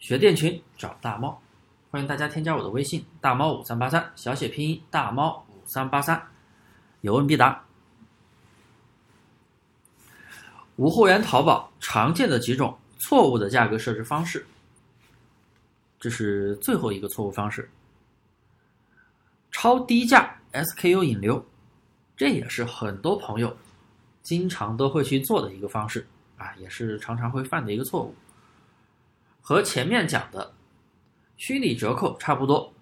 [0.00, 1.38] 学店群找大猫，
[1.90, 6.26] 欢迎大家添加我的微信大猫五三八三，小写拼音大猫五三八三，
[7.02, 7.62] 有问必答。
[10.76, 14.46] 无货源淘宝常见的几种错误的价格设置方式，
[16.00, 17.70] 这是最后一个错误方式。
[19.50, 21.44] 超低价 SKU 引流，
[22.16, 23.54] 这也是很多朋友
[24.22, 26.06] 经常都会去做的一个方式
[26.38, 28.14] 啊，也是常常会犯的一个错误。
[29.40, 30.52] 和前面讲的
[31.36, 32.72] 虚拟折扣差不多，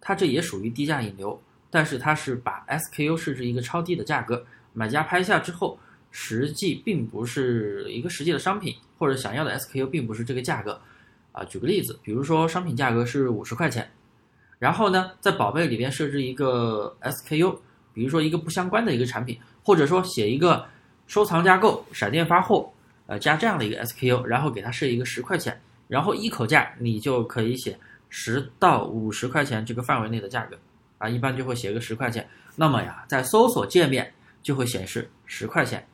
[0.00, 5.78] 它这也属于低价引流，但是它是把 SKU 设置一个超低的价格，买家拍下之后，
[6.10, 10.80] 实际并不是一个实际的商品，或者想要的 SKU 并不是这个价格。
[11.32, 13.88] 啊，举个例子，比如说商品价格是五十块钱，
[14.58, 17.58] 然后呢，在宝贝里边设置一个 SKU，
[17.92, 20.66] 比如说一个不相关的一个产品，或者说写一个
[21.06, 22.72] 收藏加购闪电发货，
[23.06, 25.60] 呃，加这样的一个 SKU，然后给它设一个十块钱。
[25.88, 27.76] 然后一口价你就可以写
[28.08, 30.56] 十到五十块钱这个范围内的价格
[30.98, 32.28] 啊，一般就会写个十块钱。
[32.54, 35.86] 那么呀，在搜索界面就会显示十块钱。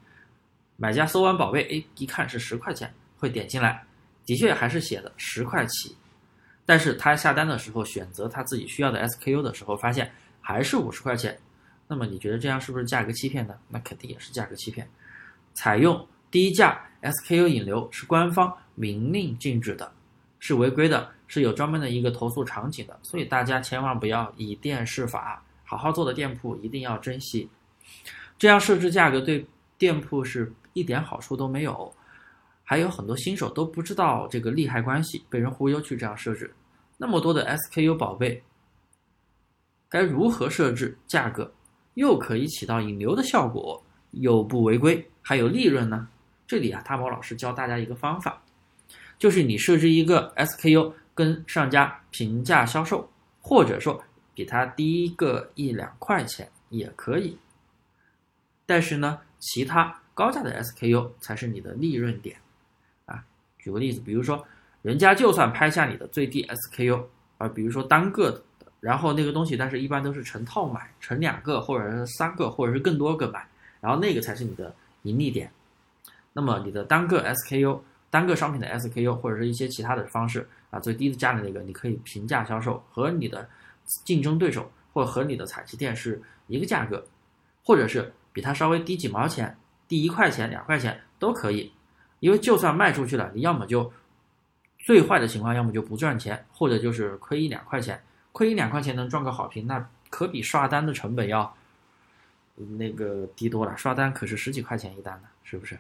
[0.77, 3.85] 买家搜完宝贝，哎，一看是十块钱，会点进来，
[4.27, 5.97] 的确还是写的十块起。
[6.67, 11.39] 但是他下单的时候选择他自己需要的 SKU 的时候，发现还是五十块钱。
[11.87, 13.55] 那么你觉得这样是不是价格欺骗呢？
[13.69, 14.89] 那肯定也是价格欺骗。
[15.53, 18.53] 采用低价 SKU 引流是官方。
[18.75, 19.93] 明令禁止的，
[20.41, 27.49] 是违规的，是有专门的一个投诉场景的，所以大家千万不要以店试法，好好做的店铺一定要珍惜。
[28.37, 29.47] 这样设置价格对
[29.79, 31.95] 店铺是一点好处都没有，
[32.65, 36.53] 还有很多新手都不知道这个利害关系，被人忽悠去这样设置。
[36.97, 38.43] 那么多的 SKU 宝贝，
[39.89, 41.53] 该如何设置价格，
[41.95, 46.09] 又可以起到引流的效果，又不违规，还有利润呢？
[46.47, 48.41] 这里啊，大宝老师教大家一个方法。
[49.19, 53.09] 就是你设置一个 SKU 跟上家平价销售，
[53.41, 54.03] 或者说
[54.35, 57.39] 比它低个一两块钱也可以。
[58.67, 62.37] 但是呢，其他高价的 SKU 才是你的利润点
[63.07, 63.25] 啊。
[63.59, 64.45] 举个例子，比如说
[64.83, 67.05] 人家就算拍下你的最低 SKU
[67.39, 68.43] 啊，比如说单个的，
[68.81, 73.47] 然后那个东西，但是一般都是成套买，成两个或者是三个或者是更多个买，
[73.81, 75.51] 然后那个才是你的盈利点。
[76.35, 77.81] 那么你的单个 SKU。
[78.11, 83.49] 单个商品的 SKU 或者是一些其他的方式啊，最低的价的那个，你可以平价销售，和你的
[84.05, 87.05] 竞争对手或和你的采集店是一个价格，
[87.65, 89.57] 或者是比它稍微低几毛钱，
[89.89, 91.73] 低一块钱、两块钱都可以。
[92.21, 93.93] 因为就算卖出去了，你要么就
[94.79, 98.01] 最坏的情况，要么就不赚钱，或者就是亏一两块钱。
[98.31, 101.53] 亏一两块钱能赚个好评，那可比刷单的成本要
[102.55, 103.77] 那个低多了。
[103.77, 105.77] 刷单可是十几块钱一单呢，是不是？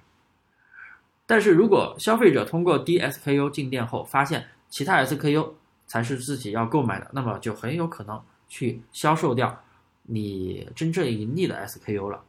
[1.27, 5.53] 但是如果消费者通过 D SKU 进店后，发现其他 SKU
[5.87, 9.62] 才是自己要购买的，那么就很有可能去销售掉
[10.03, 12.23] 你真正盈利的 SKU 了。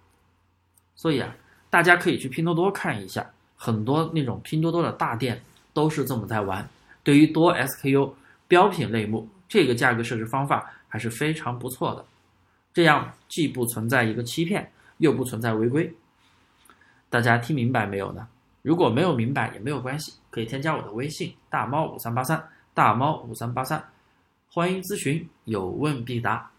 [0.96, 1.36] 所以啊，
[1.70, 5.42] 大家可以去拼多多看一下，很多那种拼多多的大店
[5.74, 6.68] 都是这么在玩。
[7.04, 8.14] 对于多 SKU
[8.48, 12.06] 标品类目，这个价格设置方法还是非常不错的。
[12.74, 15.94] 这样既不存在一个欺骗，又不存在违规。
[17.10, 18.28] 大家听明白没有呢？
[18.66, 22.44] 如果没有明白也没有关系，可以添加我的微信大猫五三八三
[22.74, 23.92] 大猫五三八三，
[24.52, 26.50] 欢迎咨询，有问必答。